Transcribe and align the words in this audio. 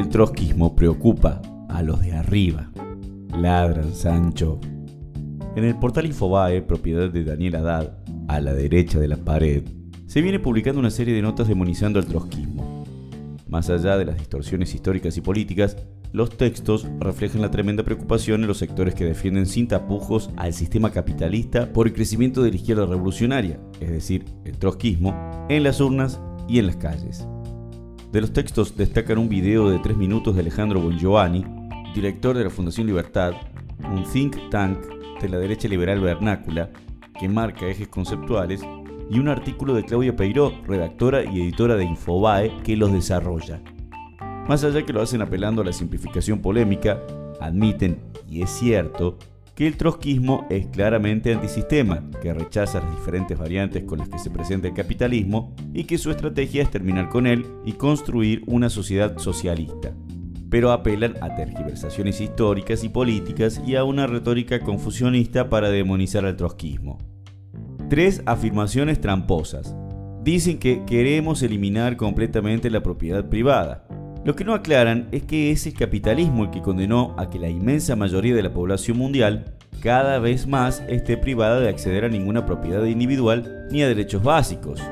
El 0.00 0.08
trotskismo 0.08 0.74
preocupa 0.74 1.42
a 1.68 1.82
los 1.82 2.00
de 2.00 2.14
arriba. 2.14 2.70
Ladran, 3.38 3.92
Sancho. 3.92 4.58
En 5.54 5.64
el 5.64 5.76
portal 5.76 6.06
Infobae, 6.06 6.62
propiedad 6.62 7.10
de 7.10 7.22
Daniel 7.22 7.56
Haddad, 7.56 7.98
a 8.26 8.40
la 8.40 8.54
derecha 8.54 8.98
de 8.98 9.08
la 9.08 9.18
pared, 9.18 9.62
se 10.06 10.22
viene 10.22 10.40
publicando 10.40 10.80
una 10.80 10.88
serie 10.88 11.12
de 11.12 11.20
notas 11.20 11.48
demonizando 11.48 11.98
el 11.98 12.06
trotskismo. 12.06 12.82
Más 13.46 13.68
allá 13.68 13.98
de 13.98 14.06
las 14.06 14.16
distorsiones 14.16 14.74
históricas 14.74 15.18
y 15.18 15.20
políticas, 15.20 15.76
los 16.12 16.30
textos 16.30 16.86
reflejan 16.98 17.42
la 17.42 17.50
tremenda 17.50 17.82
preocupación 17.82 18.40
en 18.40 18.48
los 18.48 18.56
sectores 18.56 18.94
que 18.94 19.04
defienden 19.04 19.44
sin 19.44 19.68
tapujos 19.68 20.30
al 20.38 20.54
sistema 20.54 20.92
capitalista 20.92 21.74
por 21.74 21.86
el 21.86 21.92
crecimiento 21.92 22.42
de 22.42 22.48
la 22.48 22.56
izquierda 22.56 22.86
revolucionaria, 22.86 23.60
es 23.80 23.90
decir, 23.90 24.24
el 24.46 24.56
trotskismo, 24.56 25.14
en 25.50 25.62
las 25.62 25.78
urnas 25.78 26.22
y 26.48 26.58
en 26.58 26.68
las 26.68 26.76
calles. 26.76 27.26
De 28.12 28.20
los 28.20 28.32
textos 28.32 28.76
destacan 28.76 29.18
un 29.18 29.28
video 29.28 29.70
de 29.70 29.78
tres 29.78 29.96
minutos 29.96 30.34
de 30.34 30.40
Alejandro 30.40 30.80
Bongiovanni, 30.80 31.44
director 31.94 32.36
de 32.36 32.42
la 32.42 32.50
Fundación 32.50 32.88
Libertad, 32.88 33.34
un 33.84 34.02
think 34.02 34.36
tank 34.50 34.78
de 35.20 35.28
la 35.28 35.38
derecha 35.38 35.68
liberal 35.68 36.00
vernácula 36.00 36.70
que 37.20 37.28
marca 37.28 37.68
ejes 37.68 37.86
conceptuales, 37.86 38.62
y 39.08 39.18
un 39.20 39.28
artículo 39.28 39.74
de 39.74 39.84
Claudia 39.84 40.16
Peiró, 40.16 40.52
redactora 40.66 41.22
y 41.22 41.40
editora 41.40 41.76
de 41.76 41.84
Infobae, 41.84 42.52
que 42.64 42.76
los 42.76 42.92
desarrolla. 42.92 43.62
Más 44.48 44.64
allá 44.64 44.84
que 44.84 44.92
lo 44.92 45.02
hacen 45.02 45.22
apelando 45.22 45.62
a 45.62 45.64
la 45.64 45.72
simplificación 45.72 46.40
polémica, 46.40 47.00
admiten, 47.40 48.00
y 48.28 48.42
es 48.42 48.50
cierto, 48.50 49.18
que 49.60 49.66
el 49.66 49.76
trotskismo 49.76 50.46
es 50.48 50.68
claramente 50.68 51.34
antisistema, 51.34 52.08
que 52.22 52.32
rechaza 52.32 52.80
las 52.80 52.96
diferentes 52.96 53.36
variantes 53.36 53.84
con 53.84 53.98
las 53.98 54.08
que 54.08 54.18
se 54.18 54.30
presenta 54.30 54.68
el 54.68 54.72
capitalismo 54.72 55.54
y 55.74 55.84
que 55.84 55.98
su 55.98 56.10
estrategia 56.10 56.62
es 56.62 56.70
terminar 56.70 57.10
con 57.10 57.26
él 57.26 57.44
y 57.66 57.72
construir 57.72 58.42
una 58.46 58.70
sociedad 58.70 59.18
socialista. 59.18 59.94
Pero 60.48 60.72
apelan 60.72 61.16
a 61.20 61.34
tergiversaciones 61.34 62.22
históricas 62.22 62.84
y 62.84 62.88
políticas 62.88 63.60
y 63.66 63.76
a 63.76 63.84
una 63.84 64.06
retórica 64.06 64.60
confusionista 64.60 65.50
para 65.50 65.68
demonizar 65.68 66.24
al 66.24 66.38
trotskismo. 66.38 66.96
Tres 67.90 68.22
afirmaciones 68.24 68.98
tramposas. 68.98 69.76
Dicen 70.24 70.56
que 70.56 70.86
queremos 70.86 71.42
eliminar 71.42 71.98
completamente 71.98 72.70
la 72.70 72.82
propiedad 72.82 73.28
privada, 73.28 73.86
lo 74.24 74.36
que 74.36 74.44
no 74.44 74.54
aclaran 74.54 75.08
es 75.12 75.22
que 75.22 75.50
es 75.50 75.66
el 75.66 75.74
capitalismo 75.74 76.44
el 76.44 76.50
que 76.50 76.60
condenó 76.60 77.14
a 77.18 77.30
que 77.30 77.38
la 77.38 77.48
inmensa 77.48 77.96
mayoría 77.96 78.34
de 78.34 78.42
la 78.42 78.52
población 78.52 78.98
mundial 78.98 79.54
cada 79.80 80.18
vez 80.18 80.46
más 80.46 80.82
esté 80.88 81.16
privada 81.16 81.58
de 81.58 81.70
acceder 81.70 82.04
a 82.04 82.08
ninguna 82.10 82.44
propiedad 82.44 82.84
individual 82.84 83.66
ni 83.70 83.82
a 83.82 83.88
derechos 83.88 84.22
básicos, 84.22 84.82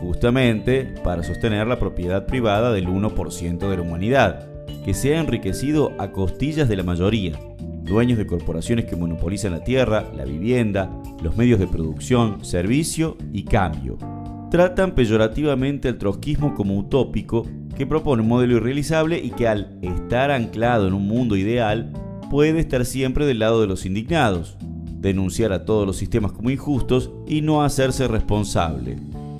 justamente 0.00 0.94
para 1.04 1.22
sostener 1.22 1.66
la 1.66 1.78
propiedad 1.78 2.24
privada 2.24 2.72
del 2.72 2.88
1% 2.88 3.68
de 3.68 3.76
la 3.76 3.82
humanidad, 3.82 4.48
que 4.82 4.94
se 4.94 5.14
ha 5.14 5.20
enriquecido 5.20 5.92
a 5.98 6.10
costillas 6.10 6.68
de 6.68 6.76
la 6.76 6.82
mayoría, 6.82 7.38
dueños 7.82 8.16
de 8.16 8.26
corporaciones 8.26 8.86
que 8.86 8.96
monopolizan 8.96 9.52
la 9.52 9.62
tierra, 9.62 10.10
la 10.16 10.24
vivienda, 10.24 10.90
los 11.22 11.36
medios 11.36 11.60
de 11.60 11.66
producción, 11.66 12.42
servicio 12.42 13.18
y 13.32 13.44
cambio. 13.44 13.98
Tratan 14.50 14.96
peyorativamente 14.96 15.88
al 15.88 15.98
trotskismo 15.98 16.54
como 16.54 16.76
utópico 16.76 17.46
que 17.76 17.86
propone 17.86 18.22
un 18.22 18.28
modelo 18.28 18.56
irrealizable 18.56 19.18
y 19.18 19.30
que 19.30 19.46
al 19.46 19.78
estar 19.80 20.32
anclado 20.32 20.88
en 20.88 20.94
un 20.94 21.06
mundo 21.06 21.36
ideal 21.36 21.92
puede 22.30 22.58
estar 22.58 22.84
siempre 22.84 23.26
del 23.26 23.38
lado 23.38 23.60
de 23.60 23.68
los 23.68 23.86
indignados, 23.86 24.58
denunciar 24.98 25.52
a 25.52 25.64
todos 25.64 25.86
los 25.86 25.96
sistemas 25.96 26.32
como 26.32 26.50
injustos 26.50 27.12
y 27.28 27.42
no 27.42 27.62
hacerse 27.62 28.08
responsable. 28.08 28.96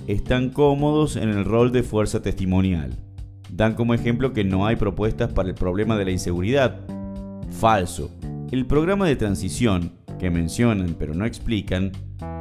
Están 0.06 0.50
cómodos 0.50 1.16
en 1.16 1.28
el 1.28 1.44
rol 1.44 1.72
de 1.72 1.82
fuerza 1.82 2.22
testimonial. 2.22 2.96
Dan 3.50 3.74
como 3.74 3.94
ejemplo 3.94 4.32
que 4.32 4.44
no 4.44 4.64
hay 4.64 4.76
propuestas 4.76 5.32
para 5.32 5.48
el 5.48 5.56
problema 5.56 5.96
de 5.96 6.04
la 6.04 6.12
inseguridad. 6.12 6.80
Falso. 7.50 8.12
El 8.52 8.64
programa 8.64 9.06
de 9.06 9.16
transición, 9.16 9.92
que 10.20 10.30
mencionan 10.30 10.94
pero 10.96 11.14
no 11.14 11.26
explican, 11.26 11.90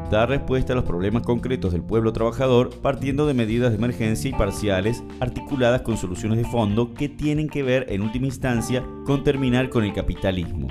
da 0.10 0.26
respuesta 0.26 0.74
a 0.74 0.76
los 0.76 0.86
problemas 0.86 1.24
concretos 1.24 1.72
del 1.72 1.84
pueblo 1.84 2.12
trabajador 2.14 2.70
partiendo 2.82 3.28
de 3.28 3.34
medidas 3.34 3.72
de 3.72 3.78
emergencia 3.78 4.30
y 4.30 4.34
parciales 4.34 5.04
articuladas 5.20 5.82
con 5.82 5.98
soluciones 5.98 6.40
de 6.40 6.46
fondo 6.46 6.94
que 6.94 7.10
tienen 7.10 7.48
que 7.48 7.64
ver 7.64 7.86
en 7.90 8.02
última 8.02 8.26
instancia 8.26 8.84
con 9.06 9.24
terminar 9.24 9.70
con 9.70 9.84
el 9.84 9.94
capitalismo. 9.94 10.68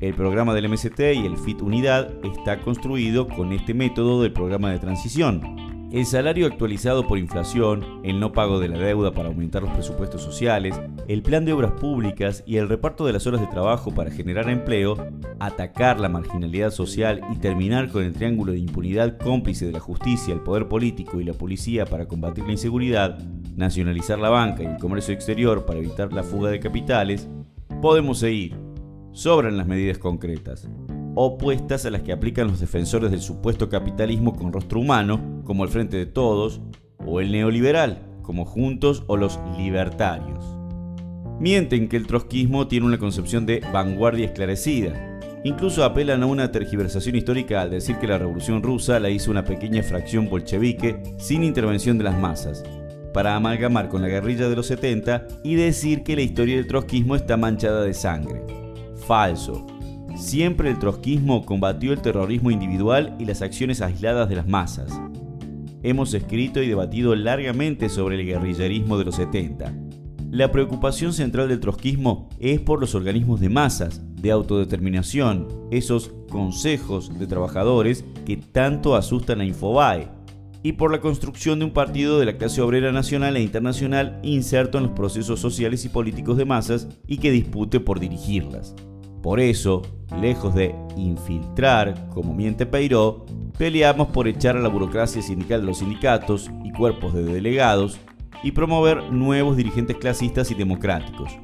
El 0.00 0.14
programa 0.14 0.54
del 0.54 0.68
MST 0.68 1.00
y 1.00 1.26
el 1.26 1.38
FIT 1.38 1.62
Unidad 1.62 2.10
está 2.22 2.60
construido 2.60 3.26
con 3.28 3.52
este 3.52 3.72
método 3.74 4.22
del 4.22 4.32
programa 4.32 4.70
de 4.70 4.78
transición, 4.78 5.40
el 5.96 6.04
salario 6.04 6.46
actualizado 6.46 7.06
por 7.06 7.16
inflación, 7.16 8.02
el 8.04 8.20
no 8.20 8.30
pago 8.32 8.60
de 8.60 8.68
la 8.68 8.76
deuda 8.76 9.12
para 9.12 9.28
aumentar 9.28 9.62
los 9.62 9.72
presupuestos 9.72 10.20
sociales, 10.20 10.78
el 11.08 11.22
plan 11.22 11.46
de 11.46 11.54
obras 11.54 11.72
públicas 11.72 12.44
y 12.46 12.58
el 12.58 12.68
reparto 12.68 13.06
de 13.06 13.14
las 13.14 13.26
horas 13.26 13.40
de 13.40 13.46
trabajo 13.46 13.94
para 13.94 14.10
generar 14.10 14.50
empleo, 14.50 14.94
atacar 15.40 15.98
la 15.98 16.10
marginalidad 16.10 16.70
social 16.70 17.22
y 17.32 17.38
terminar 17.38 17.90
con 17.90 18.04
el 18.04 18.12
triángulo 18.12 18.52
de 18.52 18.58
impunidad 18.58 19.16
cómplice 19.16 19.64
de 19.64 19.72
la 19.72 19.80
justicia, 19.80 20.34
el 20.34 20.40
poder 20.40 20.68
político 20.68 21.18
y 21.18 21.24
la 21.24 21.32
policía 21.32 21.86
para 21.86 22.06
combatir 22.06 22.44
la 22.44 22.52
inseguridad, 22.52 23.18
nacionalizar 23.56 24.18
la 24.18 24.28
banca 24.28 24.64
y 24.64 24.66
el 24.66 24.76
comercio 24.76 25.14
exterior 25.14 25.64
para 25.64 25.78
evitar 25.78 26.12
la 26.12 26.24
fuga 26.24 26.50
de 26.50 26.60
capitales, 26.60 27.26
podemos 27.80 28.18
seguir. 28.18 28.54
Sobran 29.12 29.56
las 29.56 29.66
medidas 29.66 29.96
concretas 29.96 30.68
opuestas 31.18 31.86
a 31.86 31.90
las 31.90 32.02
que 32.02 32.12
aplican 32.12 32.46
los 32.46 32.60
defensores 32.60 33.10
del 33.10 33.22
supuesto 33.22 33.70
capitalismo 33.70 34.36
con 34.36 34.52
rostro 34.52 34.80
humano, 34.80 35.35
como 35.46 35.64
el 35.64 35.70
Frente 35.70 35.96
de 35.96 36.04
Todos, 36.04 36.60
o 36.98 37.20
el 37.20 37.32
neoliberal, 37.32 38.02
como 38.22 38.44
Juntos 38.44 39.04
o 39.06 39.16
los 39.16 39.40
libertarios. 39.56 40.44
Mienten 41.38 41.88
que 41.88 41.96
el 41.96 42.06
trotskismo 42.06 42.66
tiene 42.66 42.86
una 42.86 42.98
concepción 42.98 43.46
de 43.46 43.62
vanguardia 43.72 44.26
esclarecida. 44.26 45.20
Incluso 45.44 45.84
apelan 45.84 46.22
a 46.22 46.26
una 46.26 46.50
tergiversación 46.50 47.14
histórica 47.14 47.60
al 47.62 47.70
decir 47.70 47.96
que 47.96 48.06
la 48.06 48.18
revolución 48.18 48.62
rusa 48.62 48.98
la 48.98 49.10
hizo 49.10 49.30
una 49.30 49.44
pequeña 49.44 49.82
fracción 49.82 50.28
bolchevique 50.28 51.02
sin 51.18 51.44
intervención 51.44 51.98
de 51.98 52.04
las 52.04 52.18
masas, 52.18 52.64
para 53.12 53.36
amalgamar 53.36 53.88
con 53.88 54.02
la 54.02 54.08
guerrilla 54.08 54.48
de 54.48 54.56
los 54.56 54.66
70 54.66 55.26
y 55.44 55.54
decir 55.54 56.02
que 56.02 56.16
la 56.16 56.22
historia 56.22 56.56
del 56.56 56.66
trotskismo 56.66 57.14
está 57.14 57.36
manchada 57.36 57.82
de 57.82 57.94
sangre. 57.94 58.42
Falso. 59.06 59.66
Siempre 60.16 60.70
el 60.70 60.78
trotskismo 60.78 61.44
combatió 61.44 61.92
el 61.92 62.00
terrorismo 62.00 62.50
individual 62.50 63.14
y 63.18 63.26
las 63.26 63.42
acciones 63.42 63.82
aisladas 63.82 64.30
de 64.30 64.36
las 64.36 64.48
masas. 64.48 64.90
Hemos 65.86 66.14
escrito 66.14 66.60
y 66.60 66.66
debatido 66.66 67.14
largamente 67.14 67.88
sobre 67.88 68.16
el 68.16 68.26
guerrillerismo 68.26 68.98
de 68.98 69.04
los 69.04 69.14
70. 69.14 69.72
La 70.32 70.50
preocupación 70.50 71.12
central 71.12 71.48
del 71.48 71.60
trotskismo 71.60 72.28
es 72.40 72.58
por 72.58 72.80
los 72.80 72.96
organismos 72.96 73.38
de 73.38 73.50
masas, 73.50 74.02
de 74.20 74.32
autodeterminación, 74.32 75.46
esos 75.70 76.12
consejos 76.28 77.16
de 77.16 77.28
trabajadores 77.28 78.04
que 78.24 78.36
tanto 78.36 78.96
asustan 78.96 79.40
a 79.40 79.44
Infobae, 79.44 80.08
y 80.64 80.72
por 80.72 80.90
la 80.90 81.00
construcción 81.00 81.60
de 81.60 81.66
un 81.66 81.72
partido 81.72 82.18
de 82.18 82.26
la 82.26 82.36
clase 82.36 82.60
obrera 82.62 82.90
nacional 82.90 83.36
e 83.36 83.42
internacional 83.42 84.18
inserto 84.24 84.78
en 84.78 84.84
los 84.86 84.92
procesos 84.92 85.38
sociales 85.38 85.84
y 85.84 85.88
políticos 85.88 86.36
de 86.36 86.46
masas 86.46 86.88
y 87.06 87.18
que 87.18 87.30
dispute 87.30 87.78
por 87.78 88.00
dirigirlas. 88.00 88.74
Por 89.26 89.40
eso, 89.40 89.82
lejos 90.20 90.54
de 90.54 90.72
infiltrar, 90.96 92.08
como 92.10 92.32
miente 92.32 92.64
Peiró, 92.64 93.26
peleamos 93.58 94.06
por 94.06 94.28
echar 94.28 94.56
a 94.56 94.60
la 94.60 94.68
burocracia 94.68 95.20
sindical 95.20 95.62
de 95.62 95.66
los 95.66 95.78
sindicatos 95.78 96.48
y 96.62 96.70
cuerpos 96.70 97.12
de 97.12 97.24
delegados 97.24 97.98
y 98.44 98.52
promover 98.52 99.10
nuevos 99.10 99.56
dirigentes 99.56 99.96
clasistas 99.96 100.52
y 100.52 100.54
democráticos. 100.54 101.36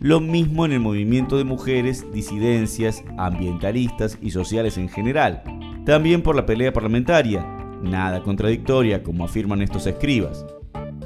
Lo 0.00 0.18
mismo 0.18 0.64
en 0.64 0.72
el 0.72 0.80
movimiento 0.80 1.36
de 1.36 1.44
mujeres, 1.44 2.10
disidencias, 2.10 3.04
ambientalistas 3.18 4.16
y 4.22 4.30
sociales 4.30 4.78
en 4.78 4.88
general. 4.88 5.42
También 5.84 6.22
por 6.22 6.36
la 6.36 6.46
pelea 6.46 6.72
parlamentaria, 6.72 7.44
nada 7.82 8.22
contradictoria 8.22 9.02
como 9.02 9.26
afirman 9.26 9.60
estos 9.60 9.86
escribas. 9.86 10.46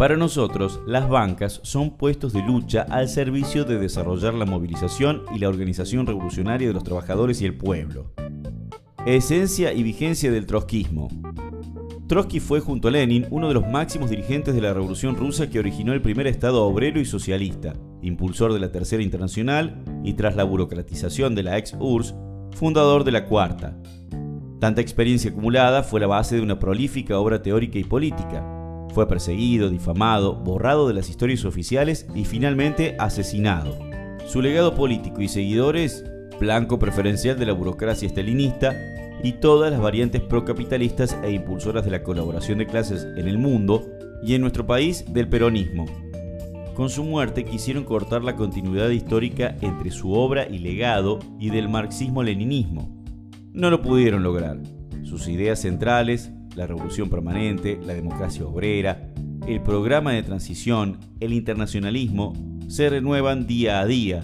Para 0.00 0.17
nosotros, 0.17 0.81
las 0.87 1.11
bancas 1.11 1.61
son 1.62 1.99
puestos 1.99 2.32
de 2.32 2.41
lucha 2.41 2.87
al 2.88 3.06
servicio 3.06 3.67
de 3.67 3.79
desarrollar 3.79 4.32
la 4.32 4.47
movilización 4.47 5.25
y 5.37 5.38
la 5.38 5.50
organización 5.50 6.06
revolucionaria 6.06 6.69
de 6.69 6.73
los 6.73 6.85
trabajadores 6.85 7.43
y 7.43 7.44
el 7.44 7.55
pueblo. 7.55 8.11
Esencia 9.05 9.75
y 9.75 9.82
vigencia 9.82 10.32
del 10.32 10.47
trotskismo. 10.47 11.08
Trotsky 12.06 12.41
fue 12.41 12.61
junto 12.61 12.88
a 12.88 12.93
Lenin 12.93 13.26
uno 13.29 13.49
de 13.49 13.52
los 13.52 13.69
máximos 13.69 14.08
dirigentes 14.08 14.55
de 14.55 14.62
la 14.62 14.73
revolución 14.73 15.17
rusa 15.17 15.50
que 15.50 15.58
originó 15.58 15.93
el 15.93 16.00
primer 16.00 16.26
Estado 16.26 16.64
obrero 16.64 16.99
y 16.99 17.05
socialista, 17.05 17.75
impulsor 18.00 18.55
de 18.55 18.61
la 18.61 18.73
Tercera 18.73 19.03
Internacional 19.03 19.85
y 20.03 20.14
tras 20.14 20.35
la 20.35 20.44
burocratización 20.44 21.35
de 21.35 21.43
la 21.43 21.58
ex-URSS, 21.58 22.14
fundador 22.53 23.05
de 23.05 23.12
la 23.12 23.26
Cuarta. 23.26 23.76
Tanta 24.61 24.81
experiencia 24.81 25.31
acumulada 25.31 25.82
fue 25.82 26.00
la 26.00 26.06
base 26.06 26.37
de 26.37 26.43
una 26.43 26.58
prolífica 26.58 27.19
obra 27.19 27.43
teórica 27.43 27.79
y 27.79 27.85
política, 27.85 28.60
fue 28.93 29.09
perseguido, 29.09 29.71
difamado, 29.71 30.35
borrado 30.35 30.89
de 30.89 30.95
las 30.95 31.09
historias 31.09 31.45
oficiales 31.45 32.07
y 32.15 32.25
finalmente 32.25 32.97
asesinado. 32.99 33.79
Su 34.27 34.43
legado 34.43 34.75
político 34.75 35.23
y 35.23 35.29
seguidores, 35.29 36.05
blanco 36.39 36.79
preferencial 36.79 37.39
de 37.39 37.47
la 37.47 37.53
burocracia 37.53 38.07
estalinista 38.07 38.75
y 39.23 39.33
todas 39.33 39.71
las 39.71 39.81
variantes 39.81 40.23
procapitalistas 40.23 41.17
e 41.23 41.33
impulsoras 41.33 41.85
de 41.85 41.91
la 41.91 42.03
colaboración 42.03 42.59
de 42.59 42.67
clases 42.67 43.07
en 43.17 43.29
el 43.29 43.39
mundo 43.39 43.87
y 44.23 44.35
en 44.35 44.41
nuestro 44.41 44.67
país 44.67 45.05
del 45.13 45.29
peronismo. 45.29 45.87
con 46.75 46.89
su 46.89 47.05
muerte 47.05 47.45
quisieron 47.45 47.85
cortar 47.85 48.25
la 48.25 48.37
continuidad 48.37 48.89
histórica 48.89 49.55
entre 49.61 49.91
su 49.91 50.13
obra 50.13 50.49
y 50.49 50.59
legado 50.61 51.19
y 51.39 51.51
del 51.51 51.69
marxismo-leninismo. 51.69 53.05
No 53.53 53.69
lo 53.69 53.83
pudieron 53.83 54.23
lograr. 54.23 54.59
Sus 55.03 55.29
ideas 55.29 55.61
centrales, 55.61 56.33
la 56.55 56.67
revolución 56.67 57.08
permanente, 57.08 57.79
la 57.85 57.94
democracia 57.94 58.47
obrera, 58.47 59.12
el 59.47 59.62
programa 59.62 60.12
de 60.12 60.23
transición, 60.23 60.99
el 61.20 61.32
internacionalismo, 61.32 62.32
se 62.69 62.88
renuevan 62.88 63.47
día 63.47 63.81
a 63.81 63.87
día, 63.87 64.23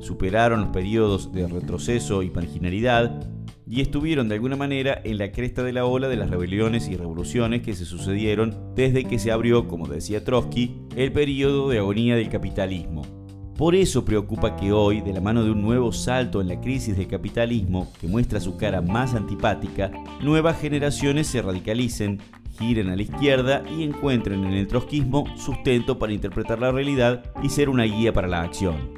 superaron 0.00 0.60
los 0.60 0.70
periodos 0.70 1.32
de 1.32 1.46
retroceso 1.46 2.22
y 2.22 2.30
marginalidad 2.30 3.20
y 3.66 3.80
estuvieron 3.80 4.28
de 4.28 4.36
alguna 4.36 4.56
manera 4.56 5.00
en 5.04 5.18
la 5.18 5.30
cresta 5.32 5.62
de 5.62 5.72
la 5.72 5.84
ola 5.84 6.08
de 6.08 6.16
las 6.16 6.30
rebeliones 6.30 6.88
y 6.88 6.96
revoluciones 6.96 7.62
que 7.62 7.74
se 7.74 7.84
sucedieron 7.84 8.56
desde 8.74 9.04
que 9.04 9.18
se 9.18 9.30
abrió, 9.30 9.68
como 9.68 9.86
decía 9.86 10.24
Trotsky, 10.24 10.76
el 10.96 11.12
periodo 11.12 11.68
de 11.68 11.78
agonía 11.78 12.16
del 12.16 12.30
capitalismo. 12.30 13.17
Por 13.58 13.74
eso 13.74 14.04
preocupa 14.04 14.54
que 14.54 14.70
hoy, 14.70 15.00
de 15.00 15.12
la 15.12 15.20
mano 15.20 15.42
de 15.42 15.50
un 15.50 15.60
nuevo 15.60 15.90
salto 15.90 16.40
en 16.40 16.46
la 16.46 16.60
crisis 16.60 16.96
del 16.96 17.08
capitalismo 17.08 17.92
que 18.00 18.06
muestra 18.06 18.38
su 18.38 18.56
cara 18.56 18.80
más 18.80 19.16
antipática, 19.16 19.90
nuevas 20.22 20.60
generaciones 20.60 21.26
se 21.26 21.42
radicalicen, 21.42 22.20
giren 22.56 22.88
a 22.88 22.94
la 22.94 23.02
izquierda 23.02 23.64
y 23.76 23.82
encuentren 23.82 24.44
en 24.44 24.52
el 24.52 24.68
trotskismo 24.68 25.24
sustento 25.36 25.98
para 25.98 26.12
interpretar 26.12 26.60
la 26.60 26.70
realidad 26.70 27.24
y 27.42 27.48
ser 27.48 27.68
una 27.68 27.82
guía 27.82 28.12
para 28.12 28.28
la 28.28 28.42
acción. 28.42 28.94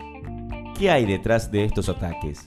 ¿Qué 0.79 0.91
hay 0.91 1.07
detrás 1.07 1.51
de 1.51 1.65
estos 1.65 1.89
ataques? 1.89 2.47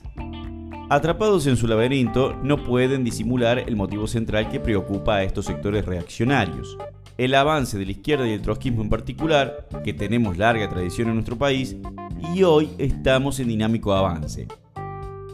Atrapados 0.90 1.48
en 1.48 1.56
su 1.56 1.66
laberinto, 1.66 2.36
no 2.44 2.62
pueden 2.62 3.02
disimular 3.02 3.58
el 3.58 3.74
motivo 3.74 4.06
central 4.06 4.48
que 4.50 4.60
preocupa 4.60 5.16
a 5.16 5.24
estos 5.24 5.46
sectores 5.46 5.84
reaccionarios. 5.84 6.78
El 7.18 7.34
avance 7.34 7.76
de 7.76 7.86
la 7.86 7.92
izquierda 7.92 8.28
y 8.28 8.32
el 8.32 8.42
trotskismo 8.42 8.82
en 8.82 8.88
particular, 8.88 9.66
que 9.84 9.92
tenemos 9.92 10.36
larga 10.36 10.68
tradición 10.68 11.08
en 11.08 11.14
nuestro 11.14 11.38
país, 11.38 11.76
y 12.32 12.42
hoy 12.42 12.70
estamos 12.78 13.40
en 13.40 13.48
dinámico 13.48 13.92
avance. 13.92 14.46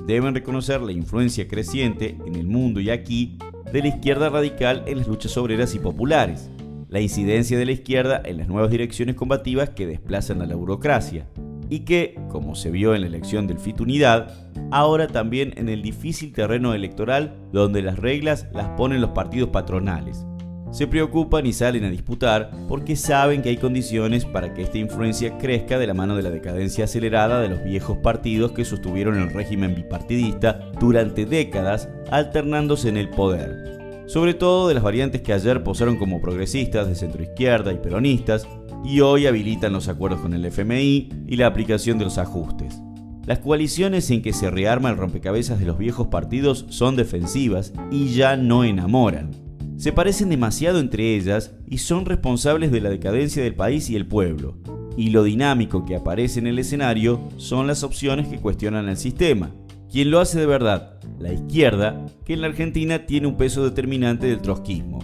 Deben 0.07 0.35
reconocer 0.35 0.81
la 0.81 0.93
influencia 0.93 1.47
creciente 1.47 2.17
en 2.27 2.35
el 2.35 2.47
mundo 2.47 2.81
y 2.81 2.91
aquí 2.91 3.39
de 3.73 3.83
la 3.83 3.89
izquierda 3.89 4.29
radical 4.29 4.83
en 4.87 4.99
las 4.99 5.07
luchas 5.07 5.37
obreras 5.37 5.75
y 5.75 5.79
populares, 5.79 6.51
la 6.89 7.01
incidencia 7.01 7.59
de 7.59 7.67
la 7.67 7.73
izquierda 7.73 8.21
en 8.25 8.39
las 8.39 8.49
nuevas 8.49 8.71
direcciones 8.71 9.15
combativas 9.15 9.71
que 9.71 9.87
desplazan 9.87 10.43
a 10.43 10.47
la 10.47 10.57
burocracia, 10.57 11.29
y 11.69 11.81
que, 11.81 12.19
como 12.29 12.57
se 12.57 12.71
vio 12.71 12.95
en 12.95 13.03
la 13.03 13.07
elección 13.07 13.47
del 13.47 13.61
FIT 13.61 13.81
Unidad, 13.81 14.51
ahora 14.73 15.07
también 15.07 15.55
en 15.57 15.69
el 15.69 15.83
difícil 15.83 16.33
terreno 16.33 16.75
electoral 16.75 17.37
donde 17.53 17.81
las 17.81 17.99
reglas 17.99 18.49
las 18.53 18.69
ponen 18.71 19.01
los 19.01 19.11
partidos 19.11 19.51
patronales. 19.51 20.27
Se 20.71 20.87
preocupan 20.87 21.47
y 21.47 21.53
salen 21.53 21.85
a 21.85 21.91
disputar 21.91 22.51
porque 22.69 22.97
saben 22.97 23.43
que 23.43 23.49
hay 23.49 23.57
condiciones 23.57 24.25
para 24.25 24.55
que 24.55 24.63
esta 24.63 24.79
influencia 24.79 25.37
crezca 25.39 25.79
de 25.79 25.87
la 25.87 25.95
mano 25.95 26.17
de 26.17 26.23
la 26.23 26.31
decadencia 26.31 26.85
acelerada 26.85 27.41
de 27.41 27.49
los 27.49 27.65
viejos 27.65 27.99
partidos 27.99 28.53
que 28.53 28.65
sostuvieron 28.65 29.19
el 29.19 29.33
régimen 29.33 29.75
bipartidista 29.75 30.71
durante 30.79 31.27
décadas 31.27 31.89
alternándose 32.11 32.89
en 32.89 32.97
el 32.97 33.11
poder 33.11 33.71
sobre 34.11 34.35
todo 34.35 34.67
de 34.67 34.75
las 34.75 34.83
variantes 34.83 35.23
que 35.23 35.33
ayer 35.33 35.63
posaron 35.63 35.97
como 35.97 36.21
progresistas 36.21 36.89
de 36.89 36.97
centroizquierda 36.97 37.73
y 37.73 37.77
peronistas, 37.77 38.45
y 38.85 39.03
hoy 39.03 39.29
habilitan 39.29 39.73
los 39.73 39.87
acuerdos 39.87 40.21
con 40.21 40.35
el 40.35 40.45
FMI 40.45 41.11
y 41.29 41.37
la 41.37 41.47
aplicación 41.47 41.97
de 41.97 42.07
los 42.07 42.19
ajustes. 42.19 42.81
Las 43.25 43.39
coaliciones 43.39 44.11
en 44.11 44.23
que 44.23 44.33
se 44.33 44.51
rearma 44.51 44.91
el 44.91 44.97
rompecabezas 44.97 45.61
de 45.61 45.67
los 45.67 45.79
viejos 45.79 46.09
partidos 46.09 46.67
son 46.71 46.97
defensivas 46.97 47.73
y 47.93 48.13
ya 48.13 48.37
no 48.37 48.65
enamoran. 48.65 49.50
Se 49.81 49.95
parecen 49.95 50.29
demasiado 50.29 50.79
entre 50.79 51.17
ellas 51.17 51.55
y 51.67 51.79
son 51.79 52.05
responsables 52.05 52.71
de 52.71 52.83
la 52.83 52.91
decadencia 52.91 53.43
del 53.43 53.55
país 53.55 53.89
y 53.89 53.97
el 53.97 54.07
pueblo. 54.07 54.59
Y 54.95 55.09
lo 55.09 55.23
dinámico 55.23 55.87
que 55.87 55.97
aparece 55.97 56.39
en 56.39 56.47
el 56.47 56.59
escenario 56.59 57.27
son 57.39 57.67
las 57.67 57.83
opciones 57.83 58.29
que 58.29 58.39
cuestionan 58.39 58.91
el 58.91 58.99
sistema. 58.99 59.55
Quien 59.91 60.11
lo 60.11 60.21
hace 60.21 60.39
de 60.39 60.45
verdad 60.45 61.01
la 61.19 61.33
izquierda, 61.33 62.05
que 62.27 62.35
en 62.35 62.43
la 62.43 62.49
Argentina 62.49 63.07
tiene 63.07 63.27
un 63.27 63.39
peso 63.39 63.65
determinante 63.65 64.27
del 64.27 64.43
trotskismo, 64.43 64.99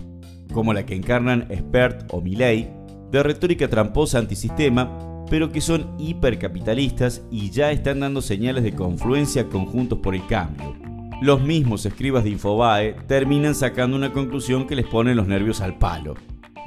como 0.53 0.75
la 0.75 0.85
que 0.85 0.95
encarnan 0.95 1.49
Spert 1.51 2.13
o 2.13 2.21
Milley, 2.21 2.69
de 3.11 3.23
retórica 3.23 3.69
tramposa 3.69 4.19
antisistema, 4.19 5.25
pero 5.31 5.51
que 5.51 5.63
son 5.63 5.97
hipercapitalistas 5.99 7.23
y 7.31 7.49
ya 7.49 7.73
están 7.73 8.01
dando 8.01 8.21
señales 8.21 8.63
de 8.63 8.75
confluencia 8.75 9.49
conjuntos 9.49 10.01
por 10.01 10.15
el 10.15 10.27
cambio. 10.27 10.86
Los 11.21 11.41
mismos 11.41 11.87
escribas 11.87 12.25
de 12.25 12.31
Infobae 12.31 12.95
terminan 13.07 13.55
sacando 13.55 13.97
una 13.97 14.13
conclusión 14.13 14.67
que 14.67 14.77
les 14.77 14.87
pone 14.87 15.15
los 15.15 15.27
nervios 15.27 15.61
al 15.61 15.79
palo 15.79 16.15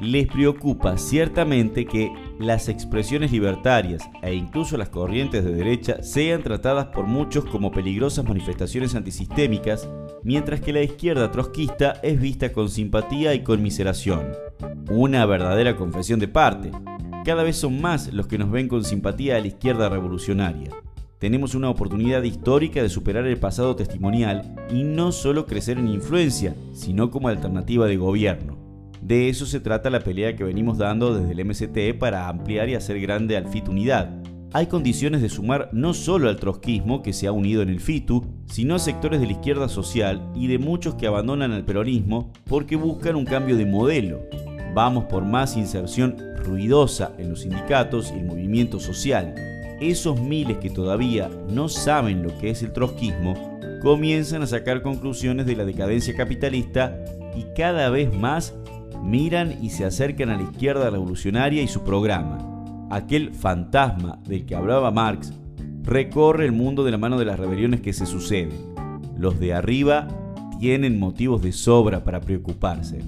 les 0.02 0.28
preocupa 0.28 0.98
ciertamente 0.98 1.86
que 1.86 2.14
las 2.40 2.70
expresiones 2.70 3.32
libertarias 3.32 4.10
e 4.22 4.34
incluso 4.34 4.78
las 4.78 4.90
corrientes 4.90 5.44
de 5.44 5.52
derecha 5.52 6.02
sean 6.04 6.42
tratadas 6.42 6.88
por 6.88 7.06
muchos 7.06 7.46
como 7.46 7.72
peligrosas 7.72 8.26
manifestaciones 8.26 8.96
antisistémicas, 8.96 9.90
mientras 10.24 10.62
que 10.62 10.74
la 10.74 10.82
izquierda 10.82 11.32
trotskista 11.32 12.00
es 12.02 12.20
vista 12.20 12.54
con 12.54 12.70
simpatía 12.70 13.34
y 13.34 13.44
conmiseración. 13.44 14.32
Una 14.90 15.26
verdadera 15.26 15.76
confesión 15.76 16.20
de 16.20 16.28
parte. 16.28 16.72
Cada 17.26 17.44
vez 17.44 17.58
son 17.58 17.82
más 17.82 18.14
los 18.14 18.28
que 18.28 18.38
nos 18.38 18.50
ven 18.50 18.70
con 18.70 18.84
simpatía 18.84 19.36
a 19.36 19.42
la 19.42 19.48
izquierda 19.48 19.90
revolucionaria. 19.90 20.70
Tenemos 21.20 21.54
una 21.54 21.70
oportunidad 21.70 22.24
histórica 22.24 22.82
de 22.82 22.88
superar 22.88 23.28
el 23.28 23.38
pasado 23.38 23.76
testimonial 23.76 24.56
y 24.72 24.84
no 24.84 25.12
solo 25.12 25.46
crecer 25.46 25.78
en 25.78 25.90
influencia, 25.90 26.56
sino 26.72 27.12
como 27.12 27.28
alternativa 27.28 27.88
de 27.88 27.98
gobierno. 27.98 28.58
De 29.02 29.28
eso 29.28 29.46
se 29.46 29.60
trata 29.60 29.90
la 29.90 30.00
pelea 30.00 30.38
que 30.38 30.46
venimos 30.46 30.78
dando 30.78 31.14
desde 31.14 31.34
el 31.34 31.46
MCT 31.46 32.00
para 32.00 32.30
ampliar 32.30 32.70
y 32.70 32.76
hacer 32.76 33.02
grande 33.02 33.36
al 33.36 33.50
FIT 33.50 33.68
Unidad. 33.68 34.24
Hay 34.54 34.68
condiciones 34.68 35.22
de 35.22 35.28
sumar 35.28 35.70
no 35.74 35.94
solo 35.94 36.30
al 36.30 36.38
trotskismo 36.38 37.04
que 37.04 37.12
se 37.12 37.28
ha 37.28 37.34
unido 37.34 37.62
en 37.64 37.70
el 37.70 37.82
FITU, 37.82 38.26
sino 38.46 38.76
a 38.76 38.80
sectores 38.80 39.20
de 39.20 39.26
la 39.26 39.34
izquierda 39.34 39.68
social 39.68 40.32
y 40.36 40.48
de 40.48 40.58
muchos 40.58 40.96
que 40.96 41.06
abandonan 41.06 41.52
al 41.52 41.66
peronismo 41.66 42.32
porque 42.46 42.78
buscan 42.78 43.18
un 43.18 43.26
cambio 43.26 43.58
de 43.58 43.66
modelo. 43.66 44.22
Vamos 44.74 45.04
por 45.04 45.26
más 45.26 45.58
inserción 45.58 46.16
ruidosa 46.46 47.12
en 47.18 47.30
los 47.30 47.42
sindicatos 47.42 48.10
y 48.16 48.20
el 48.20 48.26
movimiento 48.26 48.80
social. 48.80 49.36
Esos 49.82 50.20
miles 50.20 50.58
que 50.58 50.70
todavía 50.70 51.30
no 51.50 51.70
saben 51.70 52.24
lo 52.24 52.38
que 52.38 52.50
es 52.50 52.64
el 52.64 52.74
trotskismo 52.74 53.34
comienzan 53.82 54.42
a 54.42 54.48
sacar 54.48 54.82
conclusiones 54.82 55.46
de 55.46 55.56
la 55.56 55.64
decadencia 55.64 56.16
capitalista 56.16 56.98
y 57.36 57.46
cada 57.56 57.90
vez 57.90 58.14
más 58.14 58.54
miran 59.02 59.56
y 59.62 59.70
se 59.70 59.86
acercan 59.86 60.30
a 60.30 60.38
la 60.38 60.44
izquierda 60.44 60.90
revolucionaria 60.90 61.62
y 61.62 61.68
su 61.68 61.84
programa. 61.84 62.88
Aquel 62.90 63.34
fantasma 63.34 64.20
del 64.28 64.46
que 64.46 64.56
hablaba 64.56 64.92
Marx 64.92 65.32
recorre 65.84 66.46
el 66.46 66.52
mundo 66.52 66.84
de 66.84 66.92
la 66.92 66.98
mano 66.98 67.18
de 67.18 67.26
las 67.26 67.40
rebeliones 67.40 67.82
que 67.82 67.94
se 67.94 68.06
suceden. 68.06 68.74
Los 69.18 69.40
de 69.40 69.54
arriba 69.54 70.08
tienen 70.60 71.00
motivos 71.00 71.42
de 71.42 71.54
sobra 71.54 72.04
para 72.04 72.20
preocuparse. 72.20 73.00